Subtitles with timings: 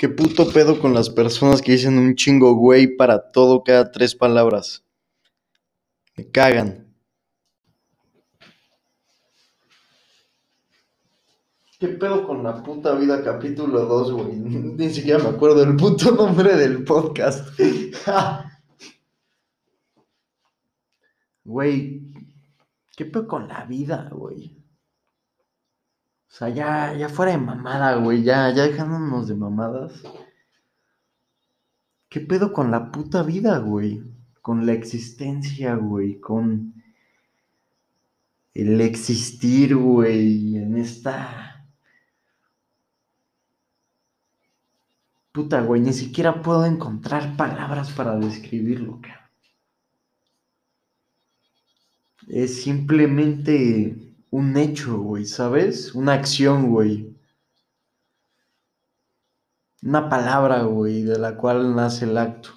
[0.00, 4.14] ¿Qué puto pedo con las personas que dicen un chingo güey para todo cada tres
[4.14, 4.82] palabras?
[6.16, 6.90] Me cagan.
[11.78, 14.36] ¿Qué pedo con la puta vida capítulo 2, güey?
[14.38, 17.60] Ni siquiera me acuerdo del puto nombre del podcast.
[21.44, 22.02] Güey,
[22.96, 24.59] ¿qué pedo con la vida, güey?
[26.30, 30.00] O sea, ya, ya fuera de mamada, güey, ya, ya dejándonos de mamadas.
[32.08, 34.02] ¿Qué pedo con la puta vida, güey?
[34.40, 36.74] Con la existencia, güey, con
[38.54, 41.66] el existir, güey, en esta...
[45.32, 49.20] Puta, güey, ni siquiera puedo encontrar palabras para describirlo, cabrón.
[52.28, 55.94] Es simplemente un hecho, güey, ¿sabes?
[55.94, 57.16] Una acción, güey.
[59.82, 62.50] Una palabra, güey, de la cual nace el acto.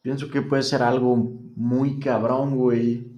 [0.00, 3.12] Pienso que puede ser algo muy cabrón, güey.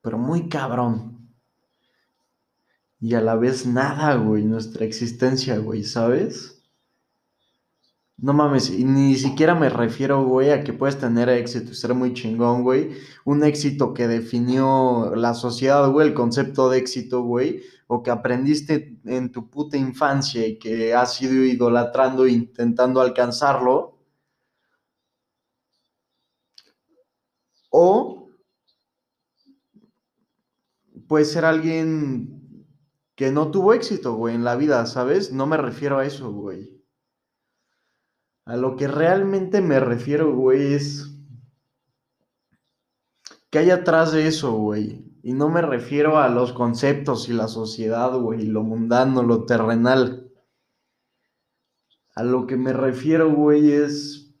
[0.00, 1.30] Pero muy cabrón.
[3.00, 6.57] Y a la vez nada, güey, nuestra existencia, güey, ¿sabes?
[8.20, 11.94] No mames, y ni siquiera me refiero, güey, a que puedes tener éxito y ser
[11.94, 12.90] muy chingón, güey.
[13.24, 18.98] Un éxito que definió la sociedad, güey, el concepto de éxito, güey, o que aprendiste
[19.04, 23.98] en tu puta infancia y que has ido idolatrando e intentando alcanzarlo.
[27.70, 28.28] O
[31.06, 32.66] puede ser alguien
[33.14, 35.32] que no tuvo éxito, güey, en la vida, ¿sabes?
[35.32, 36.77] No me refiero a eso, güey.
[38.48, 41.06] A lo que realmente me refiero, güey, es
[43.50, 45.04] que hay atrás de eso, güey.
[45.22, 50.32] Y no me refiero a los conceptos y la sociedad, güey, lo mundano, lo terrenal.
[52.14, 54.34] A lo que me refiero, güey, es...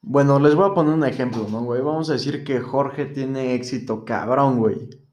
[0.00, 1.82] Bueno, les voy a poner un ejemplo, ¿no, güey?
[1.82, 5.07] Vamos a decir que Jorge tiene éxito cabrón, güey.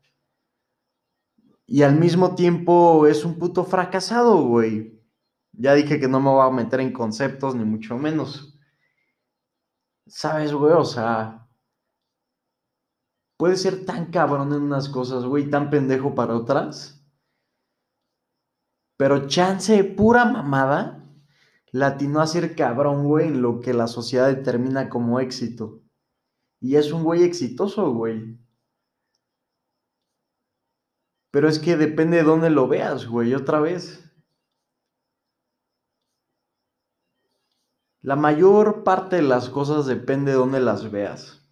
[1.68, 5.02] Y al mismo tiempo es un puto fracasado, güey.
[5.54, 8.60] Ya dije que no me voy a meter en conceptos, ni mucho menos.
[10.08, 10.74] ¿Sabes, güey?
[10.74, 11.50] O sea,
[13.38, 17.04] puede ser tan cabrón en unas cosas, güey, tan pendejo para otras.
[18.98, 21.04] Pero chance, pura mamada,
[21.72, 25.82] latino a ser cabrón, güey, en lo que la sociedad determina como éxito.
[26.62, 28.40] Y es un güey exitoso, güey.
[31.36, 34.10] Pero es que depende de dónde lo veas, güey, otra vez.
[38.02, 41.46] La mayor parte de las cosas depende de dónde las veas.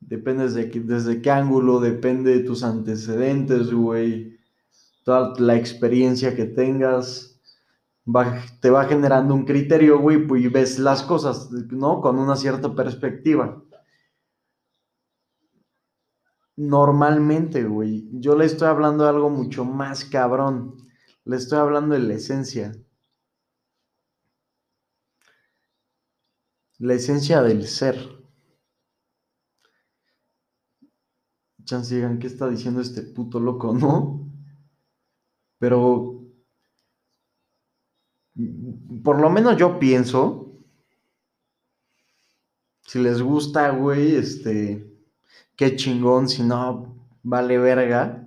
[0.00, 4.38] Depende desde, desde qué ángulo, depende de tus antecedentes, güey.
[5.04, 7.38] Toda la experiencia que tengas.
[8.62, 12.00] te va generando un criterio, güey, pues, y ves las cosas, ¿no?
[12.00, 13.62] Con una cierta perspectiva.
[16.58, 18.08] Normalmente, güey.
[18.10, 20.74] Yo le estoy hablando de algo mucho más cabrón.
[21.24, 22.72] Le estoy hablando de la esencia.
[26.78, 27.96] La esencia del ser.
[31.64, 34.28] Chance digan, ¿qué está diciendo este puto loco, no?
[35.60, 36.24] Pero.
[39.04, 40.58] Por lo menos yo pienso.
[42.80, 44.97] Si les gusta, güey, este
[45.58, 48.24] qué chingón, si no, vale verga.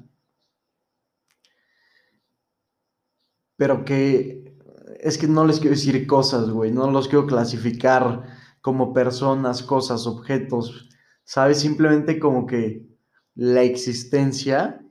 [3.56, 4.54] Pero que
[5.00, 8.26] es que no les quiero decir cosas, güey, no los quiero clasificar
[8.60, 10.90] como personas, cosas, objetos,
[11.24, 11.60] ¿sabes?
[11.60, 12.86] Simplemente como que
[13.34, 14.86] la existencia,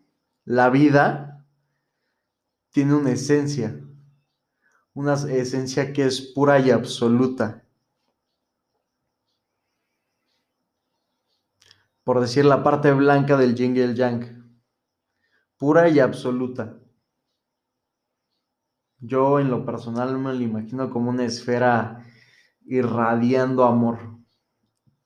[0.45, 1.47] la vida,
[2.71, 3.79] tiene una esencia,
[4.95, 7.65] una esencia que es pura y absoluta.
[12.11, 14.45] Por decir la parte blanca del yin y el yang,
[15.57, 16.77] pura y absoluta.
[18.99, 22.05] Yo en lo personal me lo imagino como una esfera
[22.63, 24.01] irradiando amor,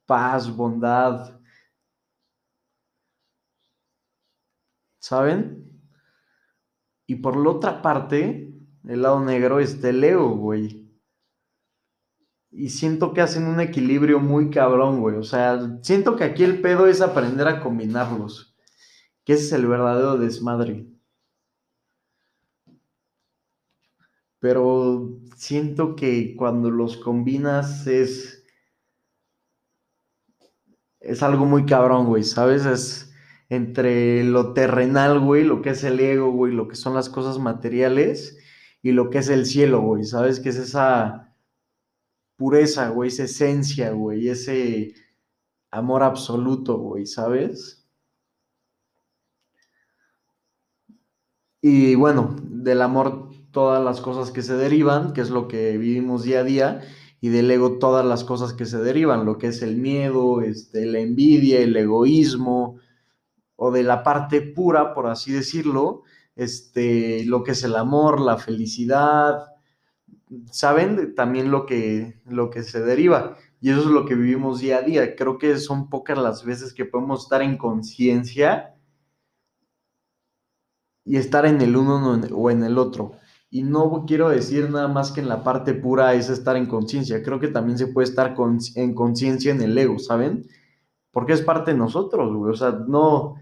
[0.07, 1.39] paz, bondad.
[4.99, 5.79] ¿Saben?
[7.07, 8.51] Y por la otra parte,
[8.83, 10.84] el lado negro está el ego, güey.
[12.57, 15.17] Y siento que hacen un equilibrio muy cabrón, güey.
[15.17, 18.55] O sea, siento que aquí el pedo es aprender a combinarlos.
[19.25, 20.87] Que ese es el verdadero desmadre.
[24.39, 28.45] Pero siento que cuando los combinas es...
[31.01, 32.67] es algo muy cabrón, güey, ¿sabes?
[32.67, 33.13] Es
[33.49, 37.39] entre lo terrenal, güey, lo que es el ego, güey, lo que son las cosas
[37.39, 38.39] materiales
[38.83, 40.41] y lo que es el cielo, güey, ¿sabes?
[40.41, 41.34] Que es esa
[42.37, 44.95] pureza, güey, esa esencia, güey, ese
[45.71, 47.87] amor absoluto, güey, ¿sabes?
[51.61, 56.25] Y bueno, del amor todas las cosas que se derivan, que es lo que vivimos
[56.25, 56.83] día a día,
[57.21, 60.85] y del ego todas las cosas que se derivan, lo que es el miedo, este,
[60.85, 62.79] la envidia, el egoísmo,
[63.57, 66.03] o de la parte pura, por así decirlo,
[66.37, 69.54] este, lo que es el amor, la felicidad,
[70.51, 73.37] saben también lo que, lo que se deriva.
[73.61, 75.17] Y eso es lo que vivimos día a día.
[75.17, 78.75] Creo que son pocas las veces que podemos estar en conciencia
[81.05, 83.13] y estar en el uno o en el otro.
[83.51, 87.23] Y no quiero decir nada más que en la parte pura es estar en conciencia.
[87.23, 88.35] Creo que también se puede estar
[88.75, 90.47] en conciencia en el ego, ¿saben?
[91.13, 92.53] Porque es parte de nosotros, güey.
[92.53, 93.37] O sea, no.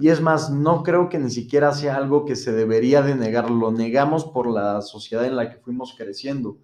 [0.00, 3.50] Y es más, no creo que ni siquiera sea algo que se debería de negar.
[3.50, 6.56] Lo negamos por la sociedad en la que fuimos creciendo.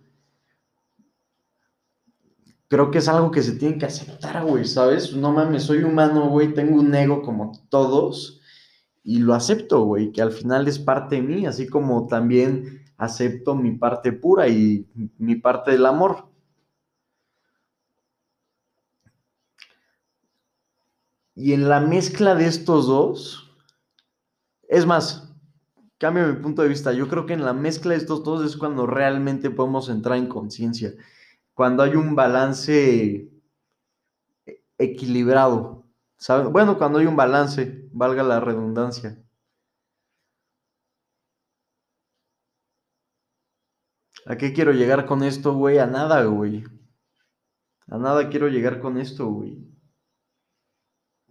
[2.68, 5.14] Creo que es algo que se tiene que aceptar, güey, ¿sabes?
[5.14, 8.40] No mames, soy humano, güey, tengo un ego como todos
[9.04, 13.54] y lo acepto, güey, que al final es parte de mí, así como también acepto
[13.54, 16.28] mi parte pura y mi parte del amor.
[21.36, 23.54] Y en la mezcla de estos dos,
[24.68, 25.34] es más,
[25.98, 28.56] cambio mi punto de vista, yo creo que en la mezcla de estos dos es
[28.56, 30.94] cuando realmente podemos entrar en conciencia,
[31.52, 33.30] cuando hay un balance
[34.78, 35.84] equilibrado,
[36.50, 39.22] bueno, cuando hay un balance, valga la redundancia.
[44.24, 45.78] ¿A qué quiero llegar con esto, güey?
[45.78, 46.64] A nada, güey.
[47.88, 49.75] A nada quiero llegar con esto, güey.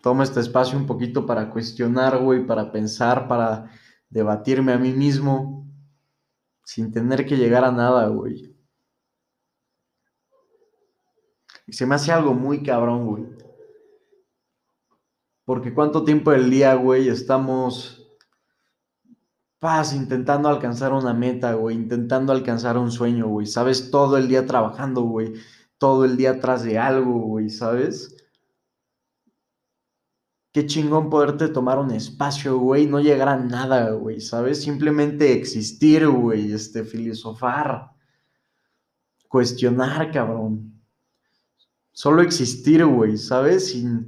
[0.06, 3.72] Toma este espacio un poquito para cuestionar, güey, para pensar, para
[4.08, 5.68] debatirme a mí mismo,
[6.64, 8.56] sin tener que llegar a nada, güey.
[11.66, 13.26] Y se me hace algo muy cabrón, güey.
[15.44, 18.08] Porque cuánto tiempo del día, güey, estamos
[19.58, 23.90] paz intentando alcanzar una meta, güey, intentando alcanzar un sueño, güey, ¿sabes?
[23.90, 25.34] Todo el día trabajando, güey,
[25.80, 28.16] todo el día atrás de algo, güey, ¿sabes?
[30.56, 34.62] Qué chingón poderte tomar un espacio, güey, no llegar a nada, güey, ¿sabes?
[34.64, 37.92] Simplemente existir, güey, este, filosofar,
[39.28, 40.82] cuestionar, cabrón.
[41.92, 43.72] Solo existir, güey, ¿sabes?
[43.72, 44.08] Sin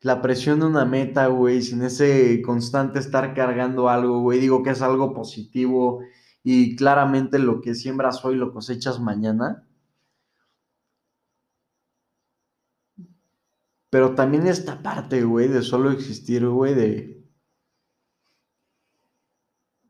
[0.00, 4.70] la presión de una meta, güey, sin ese constante estar cargando algo, güey, digo que
[4.70, 5.98] es algo positivo
[6.44, 9.67] y claramente lo que siembras hoy lo cosechas mañana.
[13.90, 17.18] Pero también esta parte, güey, de solo existir, güey, de...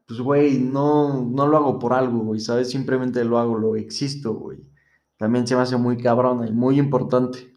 [0.07, 2.71] Pues, güey, no, no lo hago por algo, güey, ¿sabes?
[2.71, 4.59] Simplemente lo hago, lo existo, güey.
[5.19, 7.55] También se me hace muy cabrona y muy importante.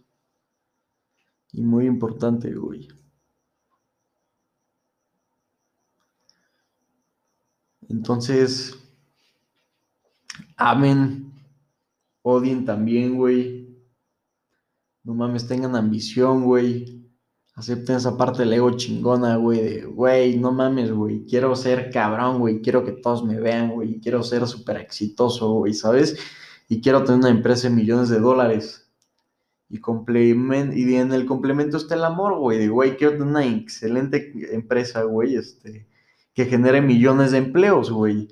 [1.53, 2.87] Y muy importante, güey.
[7.87, 8.77] Entonces,
[10.57, 11.33] amen,
[12.21, 13.70] odien también, güey.
[15.03, 17.01] No mames, tengan ambición, güey.
[17.55, 22.39] Acepten esa parte del ego chingona, güey, de, güey, no mames, güey, quiero ser cabrón,
[22.39, 26.17] güey, quiero que todos me vean, güey, quiero ser súper exitoso, güey, ¿sabes?
[26.69, 28.89] Y quiero tener una empresa de millones de dólares.
[29.69, 32.59] Y, y en el complemento está el amor, güey.
[32.59, 35.87] De, güey, quiero tener una excelente empresa, güey, este,
[36.33, 38.29] que genere millones de empleos, güey.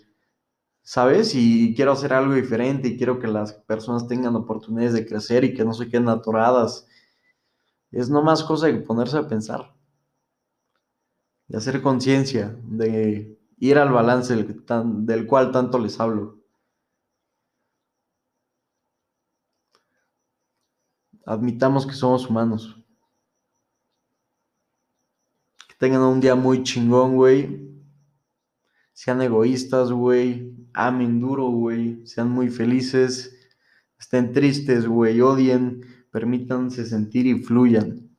[0.90, 1.36] ¿Sabes?
[1.36, 5.54] Y quiero hacer algo diferente y quiero que las personas tengan oportunidades de crecer y
[5.54, 6.88] que no se queden atoradas.
[7.92, 9.76] Es no más cosa que ponerse a pensar.
[11.48, 16.40] De hacer conciencia, de ir al balance del cual tanto les hablo.
[21.24, 22.76] admitamos que somos humanos.
[25.68, 27.79] Que tengan un día muy chingón, güey.
[29.00, 30.54] Sean egoístas, güey.
[30.74, 32.06] Amen duro, güey.
[32.06, 33.34] Sean muy felices.
[33.98, 35.22] Estén tristes, güey.
[35.22, 35.86] Odien.
[36.12, 38.10] Permítanse sentir y fluyan.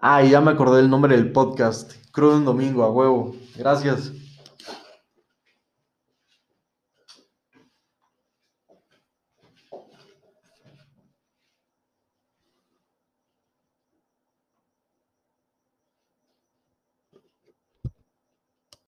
[0.00, 1.92] Ah, y ya me acordé el nombre del podcast.
[2.10, 3.36] Crudo en domingo, a huevo.
[3.56, 4.12] Gracias.